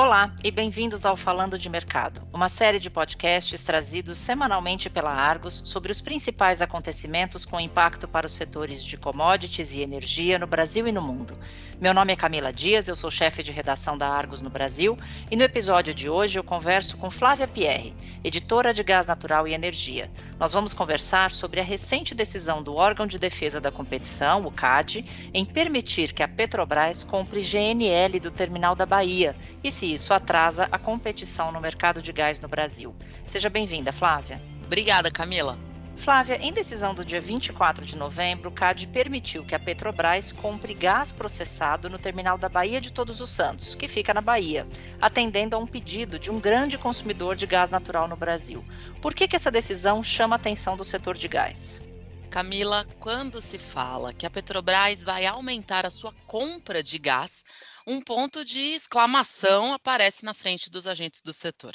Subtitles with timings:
[0.00, 5.60] Olá e bem-vindos ao Falando de Mercado, uma série de podcasts trazidos semanalmente pela Argos
[5.64, 10.86] sobre os principais acontecimentos com impacto para os setores de commodities e energia no Brasil
[10.86, 11.36] e no mundo.
[11.80, 14.96] Meu nome é Camila Dias, eu sou chefe de redação da Argos no Brasil
[15.32, 17.92] e no episódio de hoje eu converso com Flávia Pierre,
[18.22, 20.08] editora de Gás Natural e Energia.
[20.38, 25.04] Nós vamos conversar sobre a recente decisão do órgão de defesa da competição, o CAD,
[25.34, 30.68] em permitir que a Petrobras compre GNL do terminal da Bahia e se isso atrasa
[30.70, 32.94] a competição no mercado de gás no Brasil.
[33.26, 34.40] Seja bem-vinda, Flávia.
[34.64, 35.67] Obrigada, Camila.
[35.98, 40.72] Flávia, em decisão do dia 24 de novembro, o CAD permitiu que a Petrobras compre
[40.72, 44.66] gás processado no terminal da Bahia de Todos os Santos, que fica na Bahia,
[45.00, 48.64] atendendo a um pedido de um grande consumidor de gás natural no Brasil.
[49.02, 51.82] Por que, que essa decisão chama a atenção do setor de gás?
[52.30, 57.44] Camila, quando se fala que a Petrobras vai aumentar a sua compra de gás,
[57.84, 61.72] um ponto de exclamação aparece na frente dos agentes do setor.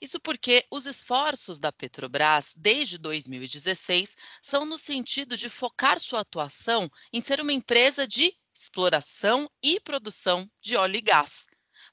[0.00, 6.88] Isso porque os esforços da Petrobras desde 2016 são no sentido de focar sua atuação
[7.12, 11.46] em ser uma empresa de exploração e produção de óleo e gás.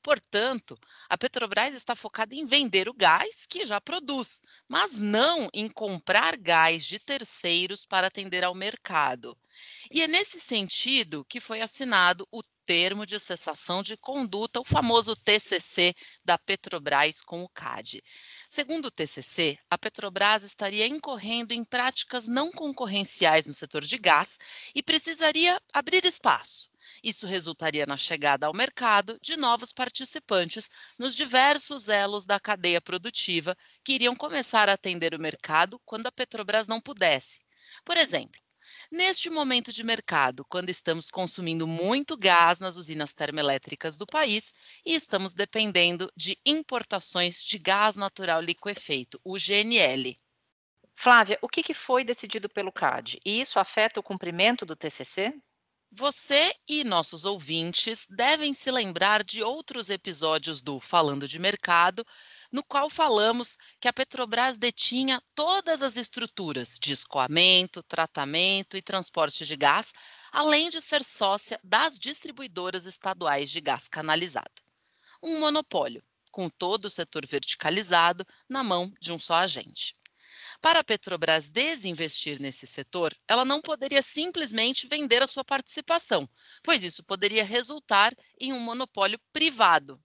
[0.03, 5.69] Portanto, a Petrobras está focada em vender o gás que já produz, mas não em
[5.69, 9.37] comprar gás de terceiros para atender ao mercado.
[9.89, 15.15] E é nesse sentido que foi assinado o termo de cessação de conduta, o famoso
[15.15, 18.03] TCC da Petrobras com o CAD.
[18.49, 24.37] Segundo o TCC, a Petrobras estaria incorrendo em práticas não concorrenciais no setor de gás
[24.75, 26.72] e precisaria abrir espaço
[27.03, 30.69] isso resultaria na chegada ao mercado de novos participantes
[30.99, 36.11] nos diversos elos da cadeia produtiva que iriam começar a atender o mercado quando a
[36.11, 37.39] Petrobras não pudesse.
[37.85, 38.41] Por exemplo,
[38.91, 44.53] Neste momento de mercado, quando estamos consumindo muito gás nas usinas termoelétricas do país
[44.85, 50.19] e estamos dependendo de importações de gás natural liquefeito, o GNL.
[50.95, 53.19] Flávia, o que foi decidido pelo CAD?
[53.25, 55.33] E isso afeta o cumprimento do TCC?
[55.95, 62.03] Você e nossos ouvintes devem se lembrar de outros episódios do Falando de Mercado,
[62.51, 69.45] no qual falamos que a Petrobras detinha todas as estruturas de escoamento, tratamento e transporte
[69.45, 69.93] de gás,
[70.31, 74.63] além de ser sócia das distribuidoras estaduais de gás canalizado.
[75.21, 79.95] Um monopólio, com todo o setor verticalizado na mão de um só agente.
[80.63, 86.25] Para a Petrobras desinvestir nesse setor, ela não poderia simplesmente vender a sua participação,
[86.63, 90.01] pois isso poderia resultar em um monopólio privado.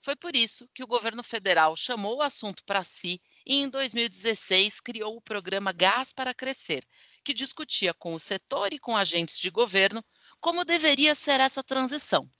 [0.00, 4.80] Foi por isso que o governo federal chamou o assunto para si e, em 2016,
[4.80, 6.86] criou o programa Gás para Crescer,
[7.24, 10.04] que discutia com o setor e com agentes de governo
[10.38, 12.30] como deveria ser essa transição.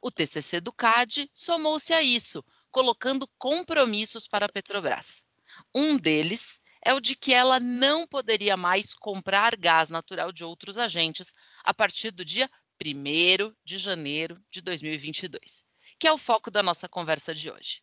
[0.00, 5.26] O TCC do CAD somou-se a isso, colocando compromissos para a Petrobras.
[5.74, 10.76] Um deles é o de que ela não poderia mais comprar gás natural de outros
[10.76, 11.32] agentes
[11.64, 12.48] a partir do dia
[12.84, 15.64] 1 de janeiro de 2022,
[15.98, 17.82] que é o foco da nossa conversa de hoje.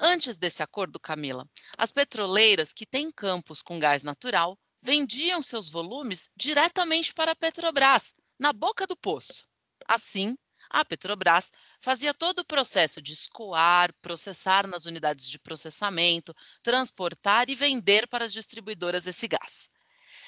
[0.00, 6.30] Antes desse acordo, Camila, as petroleiras que têm campos com gás natural vendiam seus volumes
[6.34, 9.46] diretamente para a Petrobras, na boca do poço.
[9.86, 10.36] Assim,
[10.72, 17.54] a Petrobras fazia todo o processo de escoar, processar nas unidades de processamento, transportar e
[17.54, 19.68] vender para as distribuidoras esse gás.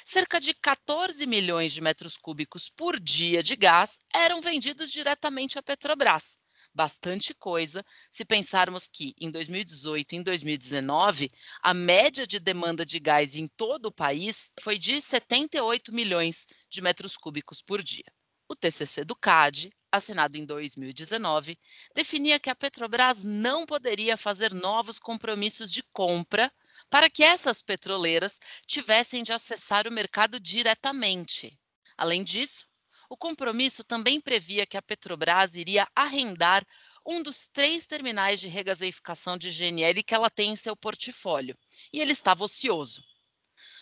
[0.04, 5.62] Cerca de 14 milhões de metros cúbicos por dia de gás eram vendidos diretamente à
[5.62, 6.36] Petrobras.
[6.74, 11.28] Bastante coisa se pensarmos que em 2018 e em 2019
[11.62, 16.82] a média de demanda de gás em todo o país foi de 78 milhões de
[16.82, 18.04] metros cúbicos por dia.
[18.46, 21.56] O TCC do CAD assinado em 2019,
[21.94, 26.52] definia que a Petrobras não poderia fazer novos compromissos de compra
[26.90, 31.58] para que essas petroleiras tivessem de acessar o mercado diretamente.
[31.96, 32.66] Além disso,
[33.08, 36.66] o compromisso também previa que a Petrobras iria arrendar
[37.06, 41.56] um dos três terminais de regaseificação de GNL que ela tem em seu portfólio,
[41.92, 43.04] e ele estava ocioso.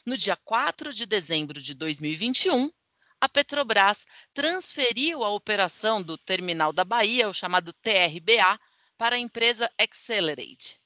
[0.04, 2.70] No dia 4 de dezembro de 2021,
[3.22, 4.04] a Petrobras
[4.34, 8.58] transferiu a operação do terminal da Bahia, o chamado TRBA,
[8.98, 10.76] para a empresa Accelerate.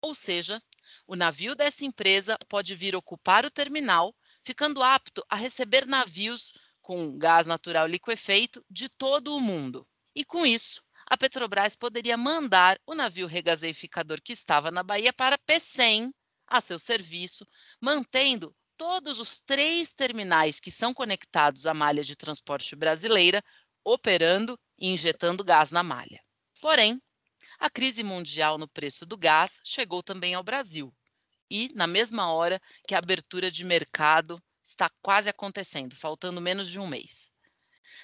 [0.00, 0.62] Ou seja,
[1.06, 7.18] o navio dessa empresa pode vir ocupar o terminal, ficando apto a receber navios com
[7.18, 9.86] gás natural liquefeito de todo o mundo.
[10.14, 15.36] E com isso, a Petrobras poderia mandar o navio regaseificador que estava na Bahia para
[15.36, 16.10] P100
[16.46, 17.46] a seu serviço,
[17.78, 23.42] mantendo todos os três terminais que são conectados à malha de transporte brasileira
[23.84, 26.20] operando e injetando gás na malha.
[26.60, 27.00] Porém,
[27.58, 30.94] a crise mundial no preço do gás chegou também ao Brasil.
[31.50, 36.78] E, na mesma hora que a abertura de mercado está quase acontecendo, faltando menos de
[36.78, 37.33] um mês.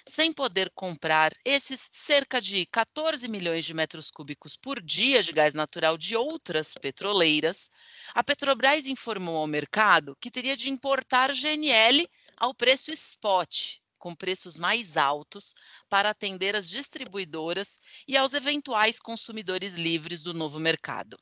[0.07, 5.55] Sem poder comprar esses cerca de 14 milhões de metros cúbicos por dia de gás
[5.55, 7.71] natural de outras petroleiras,
[8.15, 14.57] a Petrobras informou ao mercado que teria de importar GNL ao preço spot, com preços
[14.57, 15.55] mais altos,
[15.89, 21.17] para atender as distribuidoras e aos eventuais consumidores livres do novo mercado.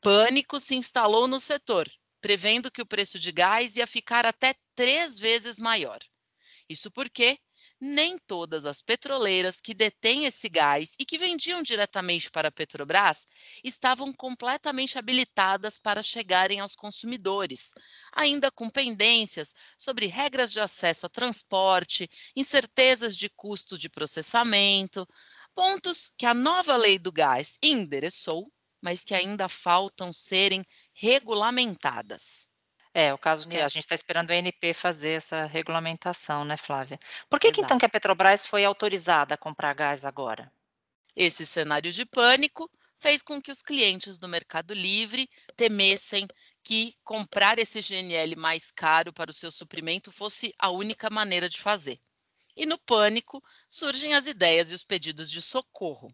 [0.00, 1.88] Pânico se instalou no setor,
[2.20, 5.98] prevendo que o preço de gás ia ficar até três vezes maior.
[6.68, 7.38] Isso porque
[7.80, 13.26] nem todas as petroleiras que detêm esse gás e que vendiam diretamente para a Petrobras
[13.62, 17.72] estavam completamente habilitadas para chegarem aos consumidores,
[18.12, 25.06] ainda com pendências sobre regras de acesso a transporte, incertezas de custo de processamento,
[25.54, 28.44] pontos que a nova lei do gás endereçou,
[28.80, 32.48] mas que ainda faltam serem regulamentadas.
[32.98, 33.62] É, o caso que É.
[33.62, 36.98] a gente está esperando a ANP fazer essa regulamentação, né, Flávia.
[37.30, 40.52] Por que que então que a Petrobras foi autorizada a comprar gás agora?
[41.14, 42.68] Esse cenário de pânico
[42.98, 46.26] fez com que os clientes do Mercado Livre temessem
[46.64, 51.60] que comprar esse GNL mais caro para o seu suprimento fosse a única maneira de
[51.60, 52.00] fazer.
[52.56, 53.40] E no pânico
[53.70, 56.12] surgem as ideias e os pedidos de socorro.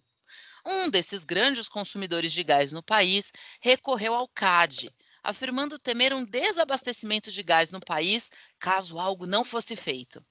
[0.67, 3.33] Um desses grandes consumidores de gás no país
[3.63, 4.91] recorreu ao CAD,
[5.25, 10.25] afirmando temer um desabastecimento de gás no país caso algo não fosse feito.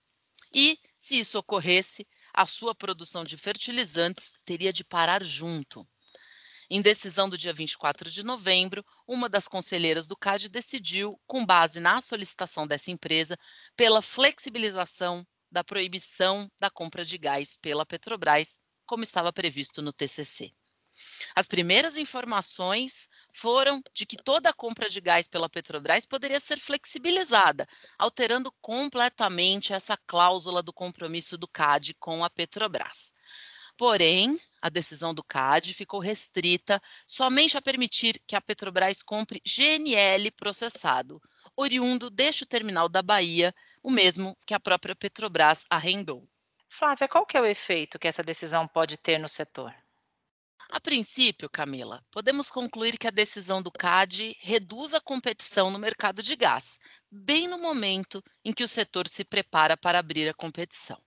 [0.54, 5.86] E, se isso ocorresse, a sua produção de fertilizantes teria de parar junto.
[6.70, 11.80] Em decisão do dia 24 de novembro, uma das conselheiras do CAD decidiu, com base
[11.80, 13.38] na solicitação dessa empresa,
[13.76, 20.52] pela flexibilização da proibição da compra de gás pela Petrobras, como estava previsto no TCC.
[21.36, 26.60] As primeiras informações foram de que toda a compra de gás pela Petrobras poderia ser
[26.60, 27.68] flexibilizada,
[27.98, 33.14] alterando completamente essa cláusula do compromisso do CAD com a Petrobras.
[33.76, 40.30] Porém, a decisão do CAD ficou restrita somente a permitir que a Petrobras compre GNL
[40.32, 41.20] processado,
[41.58, 46.28] oriundo deste terminal da Bahia, o mesmo que a própria Petrobras arrendou.
[46.70, 49.74] Flávia, qual que é o efeito que essa decisão pode ter no setor?
[50.74, 56.24] A princípio, Camila, podemos concluir que a decisão do CAD reduz a competição no mercado
[56.24, 56.80] de gás,
[57.12, 61.00] bem no momento em que o setor se prepara para abrir a competição.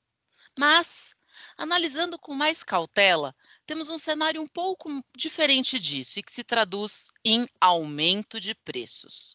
[0.56, 1.16] Mas,
[1.58, 3.34] analisando com mais cautela,
[3.66, 9.34] temos um cenário um pouco diferente disso e que se traduz em aumento de preços.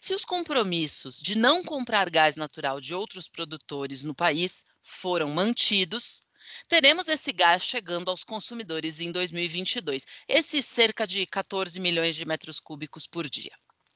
[0.00, 6.24] Se os compromissos de não comprar gás natural de outros produtores no país foram mantidos,
[6.68, 12.60] teremos esse gás chegando aos consumidores em 2022, esses cerca de 14 milhões de metros
[12.60, 13.52] cúbicos por dia.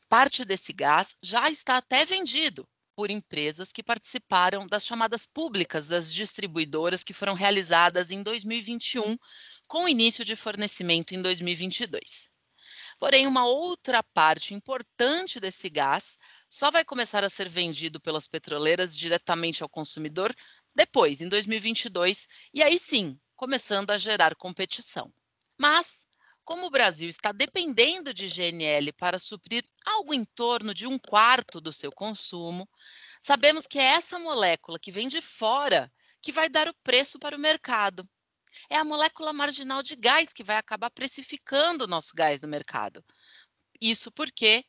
[0.09, 2.67] Parte desse gás já está até vendido
[2.97, 9.17] por empresas que participaram das chamadas públicas das distribuidoras que foram realizadas em 2021,
[9.67, 12.29] com início de fornecimento em 2022.
[12.99, 16.19] Porém, uma outra parte importante desse gás
[16.49, 20.35] só vai começar a ser vendido pelas petroleiras diretamente ao consumidor
[20.77, 25.11] depois, em 2022, e aí sim, começando a gerar competição.
[25.57, 26.07] Mas,
[26.45, 31.63] como o Brasil está dependendo de GNL para suprir algo em torno de um quarto
[31.63, 32.69] do seu consumo,
[33.23, 35.91] sabemos que é essa molécula que vem de fora
[36.21, 38.07] que vai dar o preço para o mercado.
[38.69, 43.03] É a molécula marginal de gás que vai acabar precificando o nosso gás no mercado.
[43.81, 44.63] Isso porque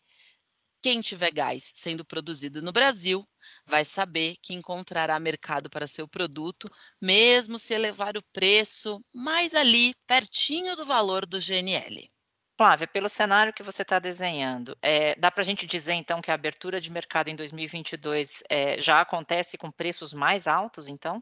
[0.82, 3.28] quem tiver gás sendo produzido no Brasil
[3.66, 6.68] vai saber que encontrará mercado para seu produto,
[7.01, 12.08] mesmo se elevar o preço mais ali, pertinho do valor do GNL.
[12.58, 16.32] Flávia, pelo cenário que você está desenhando, eh, dá para a gente dizer então que
[16.32, 21.22] a abertura de mercado em 2022 eh, já acontece com preços mais altos, então?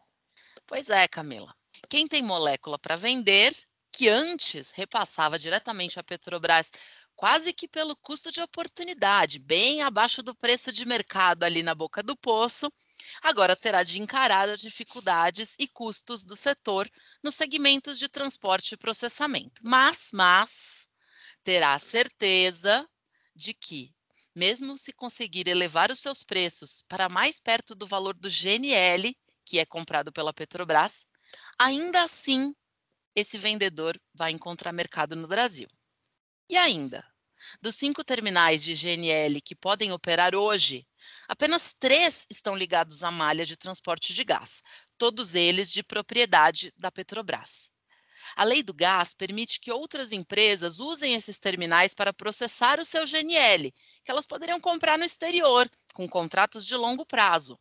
[0.66, 1.54] Pois é, Camila.
[1.90, 3.54] Quem tem molécula para vender,
[3.92, 6.72] que antes repassava diretamente à Petrobras
[7.16, 12.04] quase que pelo custo de oportunidade, bem abaixo do preço de mercado ali na boca
[12.04, 12.72] do poço,
[13.22, 16.90] agora terá de encarar as dificuldades e custos do setor
[17.24, 19.62] nos segmentos de transporte e processamento.
[19.64, 20.88] Mas, mas
[21.44, 22.88] terá certeza
[23.36, 23.94] de que,
[24.36, 29.60] mesmo se conseguir elevar os seus preços para mais perto do valor do GNL, que
[29.60, 31.06] é comprado pela Petrobras,
[31.58, 32.54] ainda assim
[33.16, 35.68] esse vendedor vai encontrar mercado no Brasil.
[36.48, 37.04] E ainda,
[37.60, 40.86] dos cinco terminais de GNL que podem operar hoje,
[41.28, 44.62] apenas três estão ligados à malha de transporte de gás,
[44.98, 47.72] todos eles de propriedade da Petrobras.
[48.36, 53.06] A lei do gás permite que outras empresas usem esses terminais para processar o seu
[53.06, 53.72] GNL,
[54.04, 57.60] que elas poderiam comprar no exterior, com contratos de longo prazo.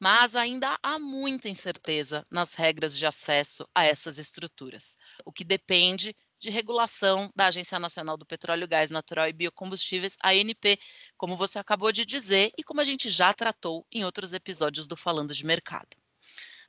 [0.00, 6.14] Mas ainda há muita incerteza nas regras de acesso a essas estruturas, o que depende
[6.38, 10.78] de regulação da Agência Nacional do Petróleo, Gás Natural e Biocombustíveis, ANP,
[11.16, 14.96] como você acabou de dizer e como a gente já tratou em outros episódios do
[14.96, 15.96] Falando de Mercado.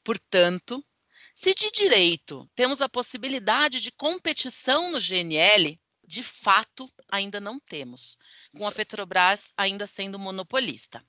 [0.04, 0.84] Portanto,
[1.36, 8.18] se de direito temos a possibilidade de competição no GNL, de fato ainda não temos,
[8.56, 11.06] com a Petrobras ainda sendo monopolista.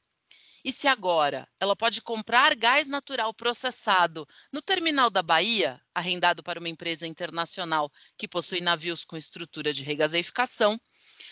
[0.69, 6.61] E se agora ela pode comprar gás natural processado no terminal da Bahia, arrendado para
[6.61, 10.79] uma empresa internacional que possui navios com estrutura de regaseificação,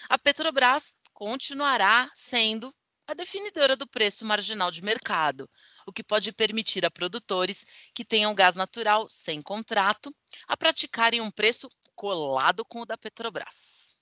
[0.08, 2.74] a Petrobras continuará sendo
[3.06, 5.46] a definidora do preço marginal de mercado,
[5.86, 10.16] o que pode permitir a produtores que tenham gás natural sem contrato
[10.48, 13.96] a praticarem um preço colado com o da Petrobras.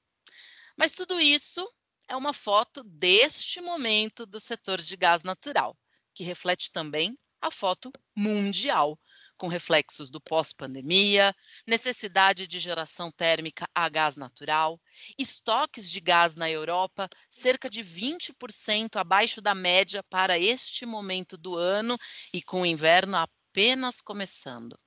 [0.76, 1.68] Mas tudo isso
[2.08, 5.76] é uma foto deste momento do setor de gás natural,
[6.14, 8.98] que reflete também a foto mundial,
[9.36, 11.34] com reflexos do pós-pandemia,
[11.66, 14.80] necessidade de geração térmica a gás natural,
[15.18, 21.56] estoques de gás na Europa cerca de 20% abaixo da média para este momento do
[21.56, 21.98] ano
[22.32, 24.78] e com o inverno apenas começando.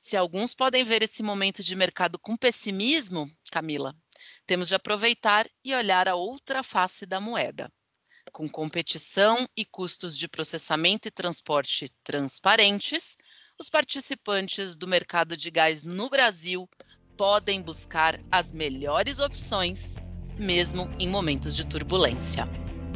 [0.00, 3.94] Se alguns podem ver esse momento de mercado com pessimismo, Camila,
[4.46, 7.70] temos de aproveitar e olhar a outra face da moeda.
[8.32, 13.16] Com competição e custos de processamento e transporte transparentes,
[13.58, 16.68] os participantes do mercado de gás no Brasil
[17.16, 19.96] podem buscar as melhores opções,
[20.38, 22.48] mesmo em momentos de turbulência.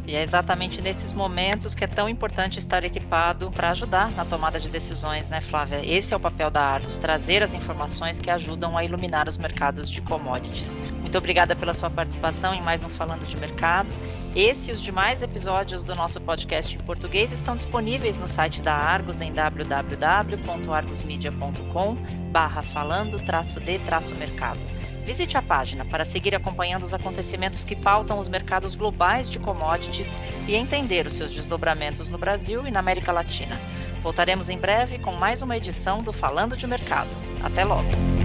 [0.05, 4.59] E é exatamente nesses momentos que é tão importante estar equipado para ajudar na tomada
[4.59, 5.85] de decisões, né, Flávia?
[5.85, 9.89] Esse é o papel da Argos, trazer as informações que ajudam a iluminar os mercados
[9.89, 10.81] de commodities.
[11.13, 13.87] Muito obrigada pela sua participação em mais um Falando de Mercado.
[14.35, 18.73] Esse e os demais episódios do nosso podcast em português estão disponíveis no site da
[18.73, 21.97] Argos em www.argosmedia.com
[22.31, 24.59] barra falando de mercado.
[25.05, 30.19] Visite a página para seguir acompanhando os acontecimentos que pautam os mercados globais de commodities
[30.47, 33.61] e entender os seus desdobramentos no Brasil e na América Latina.
[34.01, 37.11] Voltaremos em breve com mais uma edição do Falando de Mercado.
[37.43, 38.22] Até logo!